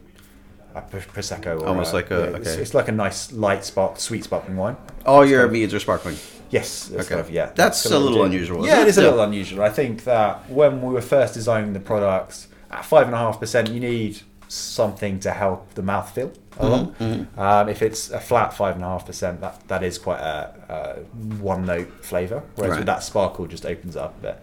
A 0.76 0.82
pr- 0.82 0.98
prosecco, 0.98 1.66
Almost 1.66 1.92
like 1.94 2.12
a- 2.12 2.30
yeah, 2.32 2.38
it's, 2.38 2.50
okay. 2.52 2.62
it's 2.62 2.74
like 2.76 2.88
a 2.88 2.92
nice 2.92 3.32
light 3.32 3.66
spark, 3.66 4.00
sweet 4.00 4.24
sparkling 4.26 4.58
wine. 4.58 4.78
All 5.08 5.26
your 5.26 5.48
meads 5.48 5.74
are 5.74 5.80
sparkling. 5.80 6.18
Yes, 6.50 6.89
it's 6.89 7.01
Okay. 7.06 7.10
kind 7.10 7.22
of- 7.22 7.30
yeah. 7.32 7.50
That's 7.56 7.84
kind 7.84 7.96
a 7.96 8.00
little 8.00 8.24
unusual, 8.24 8.66
Yeah, 8.66 8.82
it 8.82 8.88
is 8.88 8.98
a 8.98 9.01
little 9.01 9.22
unusual. 9.22 9.63
I 9.63 9.70
think 9.70 10.04
that 10.06 10.50
when 10.50 10.82
we 10.82 10.94
were 10.94 11.01
first 11.01 11.34
designing 11.34 11.74
the 11.74 11.80
products 11.80 12.48
at 12.72 12.86
five 12.86 13.06
and 13.08 13.16
a 13.16 13.18
half 13.18 13.39
percent, 13.39 13.70
you 13.70 13.80
need 13.80 14.20
something 14.48 15.20
to 15.20 15.32
help 15.32 15.74
the 15.75 15.82
mouth 15.82 16.10
feel 16.16 16.32
along. 16.60 16.96
Mm-hmm, 17.00 17.39
Um, 17.39 17.68
if 17.70 17.82
it's 17.82 18.10
a 18.12 18.20
flat 18.20 18.54
five 18.54 18.75
and 18.75 18.84
a 18.84 18.88
half 18.88 19.06
percent, 19.06 19.42
that 19.42 19.62
that 19.68 19.84
is 19.84 19.98
quite 19.98 20.20
a, 20.22 20.54
a 20.70 20.94
one 21.42 21.66
note 21.66 21.89
flavour. 22.06 22.44
Whereas 22.56 22.72
Right. 22.72 22.77
with 22.80 22.86
that 22.88 23.04
sparkle, 23.04 23.46
just 23.46 23.66
opens 23.66 23.96
it 23.96 24.01
up 24.01 24.16
a 24.20 24.22
bit. 24.22 24.39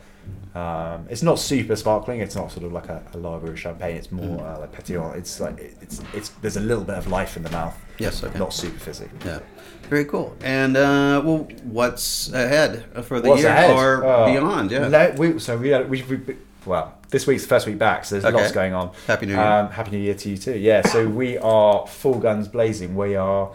Um, 0.54 1.06
it's 1.10 1.22
not 1.22 1.38
super 1.40 1.74
sparkling. 1.74 2.20
It's 2.20 2.36
not 2.36 2.52
sort 2.52 2.64
of 2.64 2.72
like 2.72 2.88
a, 2.88 3.02
a 3.12 3.18
lager 3.18 3.52
or 3.52 3.56
champagne. 3.56 3.96
It's 3.96 4.12
more 4.12 4.38
Mm. 4.38 4.56
uh, 4.56 4.60
like 4.60 4.72
pétillant. 4.72 5.16
It's 5.16 5.40
like 5.40 5.58
it- 5.58 5.76
it's 5.80 6.00
it's 6.12 6.28
there's 6.42 6.56
a 6.56 6.60
little 6.60 6.84
bit 6.84 6.94
of 6.96 7.08
life 7.08 7.36
in 7.36 7.42
the 7.42 7.50
mouth. 7.50 7.76
Yes, 7.98 8.22
okay. 8.22 8.38
Not 8.38 8.52
super 8.52 8.78
fizzy. 8.78 9.08
Yeah. 9.24 9.40
Very 9.90 10.04
cool. 10.04 10.36
And 10.42 10.76
uh, 10.76 11.20
well, 11.24 11.48
what's 11.64 12.32
ahead 12.32 12.84
for 13.04 13.20
the 13.20 13.28
What's 13.30 13.42
year 13.42 13.50
ahead? 13.50 13.70
or 13.72 14.04
Oh, 14.04 14.32
beyond? 14.32 14.70
Yeah. 14.70 14.86
le- 14.88 15.12
we, 15.16 15.38
so 15.40 15.56
we, 15.58 15.68
had, 15.70 15.90
we, 15.90 16.02
we 16.02 16.36
well, 16.66 16.98
this 17.10 17.26
week's 17.26 17.42
the 17.42 17.48
first 17.48 17.66
week 17.66 17.78
back, 17.78 18.04
so 18.04 18.14
there's 18.14 18.24
Okay. 18.24 18.36
lots 18.42 18.52
going 18.52 18.72
on. 18.74 18.92
Happy 19.06 19.26
New 19.26 19.34
Year. 19.34 19.42
Um, 19.42 19.70
Happy 19.70 19.90
New 19.90 19.98
Year 19.98 20.14
to 20.14 20.30
you 20.30 20.38
too. 20.38 20.56
Yeah. 20.58 20.82
So 20.86 21.06
we 21.08 21.36
are 21.38 21.86
full 21.86 22.18
guns 22.18 22.48
blazing. 22.48 22.94
We 22.96 23.16
are 23.16 23.50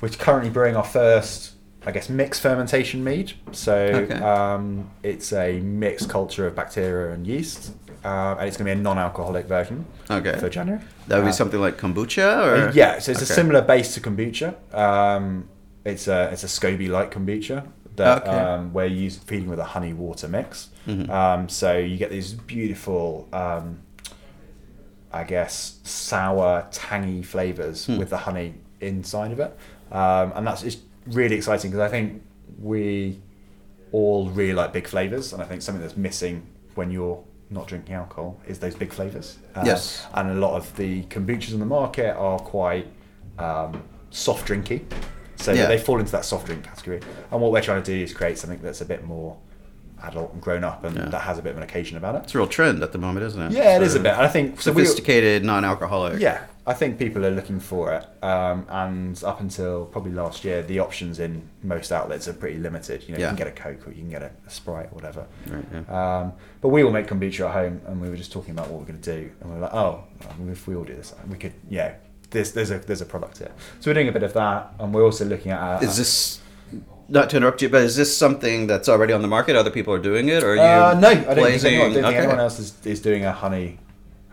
we're 0.00 0.10
currently 0.10 0.50
brewing 0.50 0.76
our 0.76 0.84
first, 0.84 1.52
I 1.86 1.92
guess, 1.92 2.08
mixed 2.08 2.40
fermentation 2.42 3.02
mead. 3.04 3.32
So 3.52 3.74
Okay. 3.74 4.14
um, 4.20 4.90
it's 5.02 5.32
a 5.32 5.60
mixed 5.60 6.08
culture 6.10 6.46
of 6.46 6.54
bacteria 6.54 7.14
and 7.14 7.26
yeast, 7.26 7.72
um, 8.04 8.38
and 8.38 8.48
it's 8.48 8.56
going 8.56 8.68
to 8.68 8.74
be 8.74 8.78
a 8.80 8.82
non-alcoholic 8.82 9.46
version 9.46 9.86
Okay. 10.10 10.36
for 10.38 10.48
January. 10.48 10.82
That 11.06 11.16
would 11.16 11.24
be 11.24 11.28
Uh, 11.30 11.32
something 11.32 11.60
like 11.60 11.78
kombucha, 11.78 12.44
or 12.44 12.68
uh, 12.68 12.72
yeah, 12.74 12.98
so 12.98 13.12
it's 13.12 13.22
a 13.22 13.26
similar 13.26 13.62
base 13.62 13.94
to 13.94 14.00
kombucha. 14.00 14.54
Um, 14.74 15.48
it's 15.84 16.08
a 16.08 16.28
it's 16.32 16.44
a 16.44 16.48
SCOBY 16.48 16.88
like 16.90 17.12
kombucha 17.14 17.64
that 17.96 18.22
Okay. 18.26 18.36
um, 18.38 18.72
we're 18.72 18.84
using 18.86 19.22
feeding 19.22 19.48
with 19.48 19.58
a 19.60 19.64
honey 19.64 19.92
water 19.92 20.28
mix. 20.28 20.68
Mhm. 20.86 21.08
Um, 21.08 21.48
so 21.48 21.76
you 21.78 21.96
get 21.96 22.10
these 22.10 22.32
beautiful, 22.34 23.28
um, 23.32 23.78
I 25.12 25.24
guess, 25.24 25.78
sour, 25.84 26.66
tangy 26.70 27.22
flavors 27.22 27.86
Hmm. 27.86 27.98
with 27.98 28.10
the 28.10 28.18
honey 28.18 28.54
inside 28.80 29.32
of 29.32 29.40
it, 29.40 29.56
um, 29.90 30.32
and 30.36 30.46
that's 30.46 30.62
it's 30.64 30.76
really 31.10 31.36
exciting 31.36 31.70
because 31.70 31.80
I 31.86 31.90
think 31.90 32.22
we 32.60 33.20
all 33.92 34.28
really 34.30 34.52
like 34.54 34.72
big 34.72 34.86
flavors, 34.86 35.32
and 35.32 35.42
I 35.42 35.46
think 35.46 35.62
something 35.62 35.82
that's 35.82 35.96
missing 35.96 36.46
when 36.74 36.90
you're 36.90 37.22
not 37.50 37.66
drinking 37.66 37.94
alcohol 37.94 38.38
is 38.46 38.58
those 38.58 38.74
big 38.74 38.92
flavors. 38.92 39.38
Uh, 39.54 39.62
Yes. 39.64 40.06
and 40.14 40.30
a 40.30 40.34
lot 40.34 40.54
of 40.56 40.74
the 40.76 41.02
kombuchas 41.04 41.54
on 41.54 41.60
the 41.60 41.66
market 41.66 42.14
are 42.16 42.38
quite 42.38 42.86
um, 43.38 43.82
soft 44.10 44.46
drinky, 44.48 44.82
so 45.36 45.52
Yeah. 45.52 45.66
they 45.66 45.78
fall 45.78 45.98
into 46.00 46.12
that 46.12 46.24
soft 46.24 46.46
drink 46.46 46.64
category. 46.64 47.00
And 47.30 47.40
what 47.40 47.52
we're 47.52 47.62
trying 47.62 47.82
to 47.82 47.94
do 47.96 48.02
is 48.02 48.12
create 48.12 48.36
something 48.38 48.58
that's 48.60 48.80
a 48.80 48.84
bit 48.84 49.04
more 49.04 49.36
adult 50.02 50.32
and 50.32 50.40
grown 50.42 50.64
up, 50.64 50.84
and 50.84 50.96
Yeah. 50.96 51.06
that 51.06 51.22
has 51.22 51.38
a 51.38 51.42
bit 51.42 51.50
of 51.50 51.56
an 51.56 51.62
occasion 51.62 51.96
about 51.96 52.14
it. 52.14 52.22
It's 52.24 52.34
a 52.34 52.38
real 52.38 52.46
trend 52.46 52.82
at 52.82 52.92
the 52.92 52.98
moment, 52.98 53.26
isn't 53.26 53.40
it? 53.40 53.52
Yeah, 53.52 53.76
it 53.76 53.82
is 53.82 53.92
So 53.94 54.00
a 54.00 54.02
bit. 54.02 54.12
I 54.14 54.28
think 54.28 54.60
so 54.60 54.72
we- 54.72 54.84
Sophisticated, 54.84 55.44
non-alcoholic. 55.44 56.20
yeah, 56.20 56.40
I 56.66 56.74
think 56.74 56.98
people 56.98 57.24
are 57.26 57.30
looking 57.30 57.60
for 57.60 57.92
it, 57.94 58.06
um, 58.24 58.66
and 58.68 59.22
up 59.24 59.40
until 59.40 59.86
probably 59.86 60.12
last 60.12 60.44
year, 60.44 60.62
the 60.62 60.78
options 60.80 61.18
in 61.18 61.42
most 61.62 61.90
outlets 61.92 62.28
are 62.28 62.32
pretty 62.34 62.58
limited. 62.58 63.04
You 63.06 63.14
know, 63.14 63.20
Yeah. 63.20 63.30
you 63.30 63.36
can 63.36 63.46
get 63.46 63.46
a 63.48 63.50
Coke 63.62 63.86
or 63.88 63.90
you 63.90 64.02
can 64.02 64.10
get 64.10 64.22
a, 64.22 64.30
a 64.46 64.50
Sprite 64.50 64.86
or 64.92 64.94
whatever. 64.94 65.24
Right, 65.50 65.64
yeah. 65.72 66.18
Um, 66.20 66.32
but 66.60 66.68
we 66.68 66.84
will 66.84 66.92
make 66.92 67.06
kombucha 67.08 67.46
at 67.46 67.52
home, 67.52 67.80
and 67.86 68.00
we 68.00 68.08
were 68.10 68.16
just 68.16 68.32
talking 68.32 68.50
about 68.52 68.68
what 68.70 68.80
we're 68.80 68.86
going 68.86 69.00
to 69.00 69.16
do, 69.20 69.30
and 69.40 69.50
we 69.50 69.56
are 69.56 69.60
like, 69.62 69.74
oh, 69.74 70.04
if 70.50 70.66
we 70.68 70.74
all 70.76 70.84
do 70.84 70.94
this, 70.94 71.14
we 71.28 71.36
could, 71.36 71.52
yeah. 71.68 71.92
There's 72.30 72.52
there's 72.52 72.70
a 72.70 72.78
there's 72.78 73.00
a 73.00 73.06
product 73.06 73.38
here, 73.38 73.50
so 73.80 73.90
we're 73.90 73.94
doing 73.94 74.08
a 74.08 74.12
bit 74.12 74.22
of 74.22 74.34
that, 74.34 74.74
and 74.78 74.92
we're 74.92 75.02
also 75.02 75.24
looking 75.24 75.50
at. 75.50 75.60
uh, 75.60 75.78
Is 75.80 75.96
this 75.96 76.40
not 77.08 77.30
to 77.30 77.36
interrupt 77.36 77.62
you, 77.62 77.68
but 77.68 77.82
is 77.82 77.96
this 77.96 78.14
something 78.16 78.66
that's 78.66 78.88
already 78.88 79.12
on 79.12 79.22
the 79.22 79.28
market? 79.28 79.56
Other 79.56 79.70
people 79.70 79.94
are 79.94 79.98
doing 79.98 80.28
it, 80.28 80.42
or 80.42 80.52
are 80.52 80.56
you? 80.56 80.60
Uh, 80.62 80.98
no, 81.00 81.08
I 81.08 81.14
don't 81.14 81.24
think, 81.36 81.64
anyone, 81.64 81.80
I 81.80 81.84
don't 81.84 81.92
think 81.94 82.06
okay. 82.06 82.16
anyone 82.18 82.40
else 82.40 82.58
is, 82.58 82.74
is 82.86 83.00
doing 83.00 83.24
a 83.24 83.32
honey, 83.32 83.78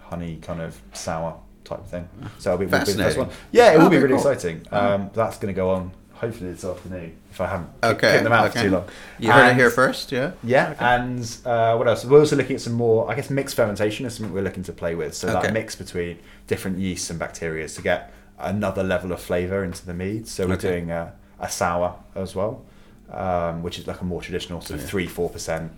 honey 0.01 0.37
kind 0.41 0.61
of 0.61 0.79
sour 0.93 1.39
type 1.63 1.79
of 1.79 1.87
thing. 1.87 2.07
So 2.37 2.53
it'll 2.53 2.59
be, 2.59 2.65
we'll 2.65 2.85
be 2.85 2.91
the 2.91 3.03
first 3.03 3.17
one. 3.17 3.29
Yeah, 3.51 3.73
it 3.73 3.77
Oh, 3.77 3.83
will 3.83 3.89
be 3.89 3.97
really 3.97 4.09
cool. 4.09 4.17
exciting. 4.31 4.65
Um, 4.71 5.09
that's 5.13 5.37
going 5.37 5.53
to 5.53 5.57
go 5.57 5.69
on 5.71 5.91
hopefully 6.13 6.51
this 6.51 6.63
afternoon 6.63 7.13
if 7.29 7.41
I 7.41 7.47
haven't 7.47 7.69
Okay. 7.83 8.11
kept 8.11 8.23
them 8.23 8.31
out 8.31 8.45
okay. 8.49 8.59
for 8.59 8.65
too 8.65 8.71
long. 8.71 8.85
You 9.19 9.31
heard 9.31 9.51
it 9.51 9.55
here 9.55 9.69
first, 9.69 10.11
yeah. 10.13 10.31
Yeah, 10.43 10.73
and 10.79 11.19
uh, 11.45 11.75
what 11.75 11.87
else? 11.87 12.05
We're 12.05 12.19
also 12.19 12.35
looking 12.37 12.55
at 12.55 12.61
some 12.61 12.73
more, 12.73 13.09
I 13.11 13.15
guess, 13.15 13.29
mixed 13.29 13.55
fermentation 13.55 14.05
is 14.05 14.15
something 14.15 14.33
we're 14.33 14.41
looking 14.41 14.63
to 14.63 14.71
play 14.73 14.95
with. 14.95 15.13
So 15.15 15.27
Okay. 15.29 15.41
that 15.41 15.53
mix 15.53 15.75
between 15.75 16.19
different 16.47 16.77
yeasts 16.79 17.09
and 17.09 17.17
bacteria 17.19 17.67
to 17.67 17.81
get 17.81 18.13
another 18.39 18.83
level 18.83 19.11
of 19.11 19.19
flavour 19.21 19.63
into 19.63 19.85
the 19.85 19.93
mead. 19.93 20.27
So 20.27 20.47
we're 20.47 20.53
Okay. 20.53 20.69
doing 20.69 20.91
a, 20.91 21.13
a 21.39 21.49
sour 21.49 21.95
as 22.15 22.35
well, 22.35 22.63
um, 23.11 23.63
which 23.63 23.79
is 23.79 23.87
like 23.87 24.01
a 24.01 24.05
more 24.05 24.21
traditional 24.21 24.61
sort 24.61 24.79
of 24.79 24.85
three 24.85 25.07
four 25.07 25.29
percent, 25.29 25.71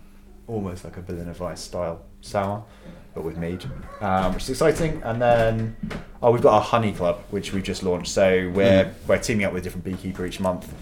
almost 0.47 0.83
like 0.83 0.97
a 0.97 1.01
Berliner 1.01 1.33
Weisse 1.33 1.57
style 1.59 2.01
sour, 2.21 2.63
but 3.13 3.23
with 3.23 3.37
mead, 3.37 3.65
um, 4.01 4.33
which 4.33 4.43
is 4.43 4.49
exciting. 4.51 5.01
And 5.03 5.21
then 5.21 5.75
oh, 6.21 6.31
we've 6.31 6.41
got 6.41 6.53
our 6.53 6.61
honey 6.61 6.93
club, 6.93 7.21
which 7.31 7.53
we've 7.53 7.63
just 7.63 7.83
launched. 7.83 8.11
So 8.11 8.51
we're 8.53 8.85
Mm. 8.85 8.93
we're 9.07 9.17
teaming 9.19 9.45
up 9.45 9.53
with 9.53 9.61
a 9.61 9.65
different 9.65 9.85
beekeeper 9.85 10.25
each 10.25 10.39
month 10.39 10.73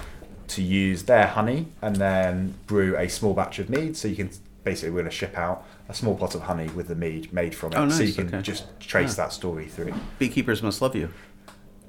to 0.48 0.62
use 0.62 1.04
their 1.04 1.26
honey 1.28 1.68
and 1.82 1.96
then 1.96 2.54
brew 2.68 2.96
a 2.98 3.10
small 3.10 3.34
batch 3.34 3.58
of 3.60 3.70
mead. 3.70 3.98
So 3.98 4.08
you 4.08 4.16
can 4.16 4.30
basically 4.64 4.92
we're 4.92 5.02
going 5.02 5.10
to 5.12 5.16
ship 5.16 5.38
out 5.38 5.64
a 5.90 5.94
small 5.94 6.16
pot 6.16 6.36
of 6.36 6.42
honey 6.42 6.68
with 6.70 6.88
the 6.88 6.96
mead 6.96 7.32
made 7.34 7.54
from 7.56 7.72
it, 7.74 7.78
Oh, 7.78 7.86
nice. 7.86 7.98
so 7.98 8.04
you 8.04 8.14
can 8.14 8.28
okay. 8.28 8.42
just 8.42 8.66
trace 8.80 9.12
Yeah. 9.18 9.26
that 9.26 9.34
story 9.34 9.66
through. 9.68 9.94
Beekeepers 10.20 10.62
must 10.64 10.82
love 10.82 10.96
you. 10.96 11.10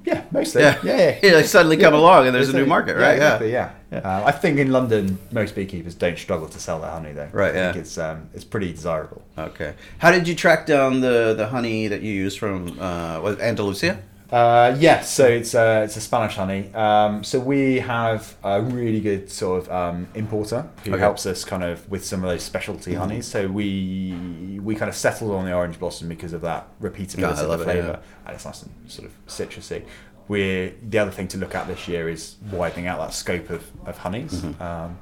Yeah, 0.07 0.23
mostly. 0.31 0.63
Yeah. 0.63 0.79
Yeah, 0.85 0.97
yeah. 0.97 1.19
Yeah, 1.23 1.31
they 1.33 1.43
suddenly 1.43 1.77
come 1.77 1.93
along 1.93 2.27
and 2.27 2.35
there's 2.35 2.49
a 2.49 2.53
new 2.53 2.65
market, 2.65 2.95
right? 2.95 3.19
Yeah, 3.19 3.35
exactly, 3.35 3.53
yeah. 3.53 3.73
Yeah. 3.91 3.99
Uh, 3.99 4.25
I 4.27 4.33
think 4.33 4.59
in 4.59 4.71
London, 4.71 5.19
most 5.33 5.55
beekeepers 5.55 5.95
don't 5.95 6.19
struggle 6.19 6.49
to 6.49 6.59
sell 6.61 6.81
their 6.81 6.91
honey, 6.91 7.13
though. 7.13 7.29
Right, 7.33 7.51
I 7.51 7.53
think 7.53 7.75
yeah. 7.75 7.81
it's 7.81 7.99
um, 7.99 8.29
it's 8.33 8.45
pretty 8.45 8.73
desirable. 8.73 9.23
Okay. 9.37 9.75
How 9.99 10.13
did 10.13 10.29
you 10.29 10.35
track 10.35 10.67
down 10.67 11.01
the, 11.01 11.35
the 11.37 11.49
honey 11.49 11.89
that 11.89 12.03
you 12.03 12.13
used 12.13 12.39
from 12.39 12.79
uh, 12.81 13.21
was 13.21 13.39
Andalusia? 13.41 13.99
Uh, 14.31 14.77
yeah, 14.81 15.03
so 15.03 15.25
it's 15.25 15.55
a, 15.55 15.83
it's 15.85 15.97
a 15.97 16.01
Spanish 16.01 16.35
honey. 16.35 16.73
Um, 16.75 17.23
so 17.23 17.39
we 17.39 17.79
have 17.79 18.35
a 18.43 18.61
really 18.61 19.01
good 19.01 19.31
sort 19.31 19.63
of 19.63 19.71
um, 19.73 20.09
importer 20.15 20.69
who 20.85 20.91
Okay. 20.93 21.01
helps 21.01 21.27
us 21.27 21.45
kind 21.45 21.63
of 21.63 21.89
with 21.89 22.05
some 22.05 22.25
of 22.25 22.31
those 22.31 22.43
specialty 22.43 22.93
Mhm. 22.95 22.99
honeys. 22.99 23.27
So 23.27 23.47
we 23.47 24.59
we 24.63 24.75
kind 24.75 24.89
of 24.89 24.97
settled 24.97 25.31
on 25.33 25.45
the 25.45 25.53
orange 25.53 25.79
blossom 25.79 26.09
because 26.09 26.33
of 26.33 26.41
that 26.41 26.67
repeatability 26.83 27.19
Yeah, 27.21 27.41
of 27.43 27.49
the 27.51 27.61
it, 27.61 27.65
flavour, 27.65 28.01
and 28.27 28.35
it's 28.35 28.45
nice 28.45 28.63
and 28.65 28.73
sort 28.89 29.09
of 29.09 29.13
citrusy. 29.29 29.85
We're 30.27 30.73
the 30.83 30.99
other 30.99 31.13
thing 31.13 31.29
to 31.29 31.39
look 31.39 31.55
at 31.55 31.69
this 31.69 31.87
year 31.87 32.09
is 32.09 32.35
widening 32.51 32.89
out 32.89 32.99
that 32.99 33.15
scope 33.15 33.49
of, 33.51 33.63
of 33.87 33.99
honeys 33.99 34.41
Mhm. 34.43 34.61
um, 34.61 34.99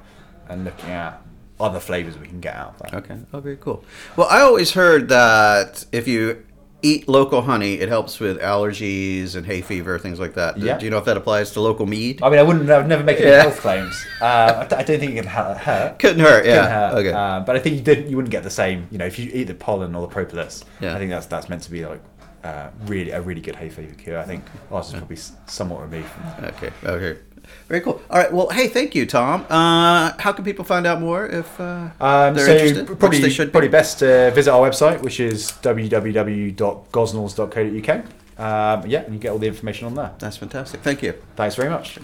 and 0.49 0.63
looking 0.65 0.91
at 0.91 1.19
other 1.59 1.79
flavours 1.79 2.15
we 2.19 2.27
can 2.27 2.39
get 2.41 2.53
out 2.55 2.75
of 2.75 2.77
that. 2.91 2.93
Okay. 2.93 3.17
Oh, 3.33 3.39
very 3.39 3.57
cool. 3.57 3.83
Well, 4.17 4.27
I 4.29 4.41
always 4.41 4.73
heard 4.73 5.09
that 5.09 5.85
if 5.91 6.07
you 6.07 6.44
eat 6.85 7.07
local 7.07 7.41
honey, 7.41 7.73
it 7.83 7.89
helps 7.89 8.19
with 8.19 8.39
allergies 8.39 9.35
and 9.35 9.45
hay 9.45 9.61
fever, 9.61 9.97
things 9.99 10.19
like 10.19 10.33
that. 10.35 10.57
Yeah. 10.57 10.77
Do 10.77 10.85
you 10.85 10.91
know 10.91 10.97
if 10.99 11.05
that 11.05 11.17
applies 11.17 11.51
to 11.51 11.61
local 11.61 11.85
mead? 11.85 12.21
I 12.21 12.29
mean, 12.29 12.39
I 12.39 12.43
wouldn't. 12.43 12.69
I 12.69 12.77
would 12.77 12.87
never 12.87 13.03
make 13.03 13.19
any 13.19 13.29
Yeah. 13.31 13.41
health 13.41 13.59
claims. 13.59 13.95
Uh, 14.21 14.25
I 14.25 14.61
I 14.61 14.83
don't 14.83 14.99
think 14.99 15.11
it 15.13 15.15
can 15.15 15.27
hurt. 15.27 15.97
Couldn't 15.99 16.19
hurt. 16.19 16.45
Yeah. 16.45 16.55
Couldn't 16.55 16.71
hurt. 16.71 16.93
Okay. 16.99 17.11
Uh, 17.13 17.39
but 17.41 17.55
I 17.55 17.59
think 17.59 17.75
you 17.77 17.81
did. 17.81 18.09
You 18.09 18.15
wouldn't 18.17 18.31
get 18.31 18.43
the 18.43 18.49
same. 18.63 18.87
You 18.91 18.97
know, 18.99 19.05
if 19.05 19.17
you 19.19 19.29
eat 19.33 19.45
the 19.45 19.53
pollen 19.55 19.95
or 19.95 20.01
the 20.07 20.13
propolis, 20.13 20.63
Yeah. 20.79 20.95
I 20.95 20.99
think 20.99 21.09
that's 21.11 21.25
that's 21.25 21.49
meant 21.49 21.63
to 21.63 21.71
be 21.71 21.85
like 21.85 22.01
uh, 22.45 22.69
really 22.85 23.11
a 23.11 23.21
really 23.21 23.41
good 23.41 23.55
hay 23.55 23.69
fever 23.69 23.93
cure. 23.95 24.19
I 24.19 24.23
think 24.23 24.43
ours 24.71 24.87
is 24.89 24.93
probably 24.93 25.17
somewhat 25.47 25.81
removed 25.81 26.07
from 26.13 26.23
that. 26.23 26.53
Okay. 26.55 26.71
Okay. 26.85 27.19
Very 27.67 27.81
cool. 27.81 28.01
All 28.09 28.17
right. 28.21 28.33
Well, 28.33 28.49
hey, 28.49 28.67
thank 28.67 28.95
you, 28.95 29.05
Tom. 29.05 29.45
Uh, 29.49 30.13
how 30.17 30.31
can 30.31 30.43
people 30.43 30.65
find 30.65 30.87
out 30.87 30.99
more 30.99 31.27
if 31.27 31.59
uh, 31.59 31.89
Um, 31.99 32.33
they're 32.33 32.45
so 32.45 32.51
interested? 32.53 32.87
Probably 32.99 33.19
they 33.21 33.29
should 33.29 33.49
be. 33.49 33.51
probably 33.51 33.69
best 33.69 33.99
to 33.99 34.31
visit 34.33 34.51
our 34.51 34.67
website, 34.67 35.01
which 35.01 35.19
is 35.19 35.51
www.gosnells.co.uk. 35.61 38.05
Um, 38.37 38.83
yeah, 38.89 39.03
and 39.05 39.13
you 39.13 39.19
get 39.19 39.31
all 39.31 39.37
the 39.39 39.47
information 39.47 39.87
on 39.87 39.93
there. 39.95 40.11
That's 40.19 40.37
fantastic. 40.37 40.81
Thank 40.81 41.01
you. 41.03 41.13
Thanks 41.35 41.55
very 41.55 41.69
much. 41.69 41.99